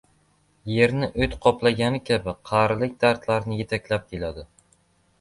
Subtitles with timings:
[0.75, 4.51] •Yerni o‘t qoplagani kabi qarilik dardlarni yetaklab keladi.